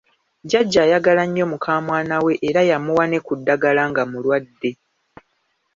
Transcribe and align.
Jjajja 0.43 0.79
ayagala 0.83 1.23
nnyo 1.27 1.45
mukamwana 1.51 2.15
we 2.25 2.33
era 2.47 2.61
yamuwa 2.69 3.05
ne 3.07 3.19
ku 3.25 3.33
ddagala 3.39 3.81
nga 3.89 4.03
mulwadde. 4.11 4.71